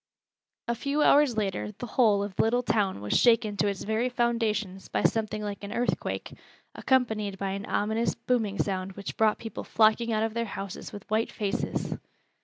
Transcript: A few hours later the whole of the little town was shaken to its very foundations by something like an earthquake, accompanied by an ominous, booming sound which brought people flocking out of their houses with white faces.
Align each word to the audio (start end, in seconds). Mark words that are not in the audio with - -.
A 0.67 0.73
few 0.73 1.03
hours 1.03 1.37
later 1.37 1.73
the 1.77 1.85
whole 1.85 2.23
of 2.23 2.35
the 2.35 2.41
little 2.41 2.63
town 2.63 3.01
was 3.01 3.13
shaken 3.15 3.55
to 3.57 3.67
its 3.67 3.83
very 3.83 4.09
foundations 4.09 4.87
by 4.87 5.03
something 5.03 5.43
like 5.43 5.63
an 5.63 5.71
earthquake, 5.71 6.33
accompanied 6.73 7.37
by 7.37 7.51
an 7.51 7.67
ominous, 7.67 8.15
booming 8.15 8.57
sound 8.57 8.93
which 8.93 9.15
brought 9.15 9.37
people 9.37 9.63
flocking 9.63 10.11
out 10.11 10.23
of 10.23 10.33
their 10.33 10.45
houses 10.45 10.91
with 10.91 11.07
white 11.11 11.31
faces. 11.31 11.97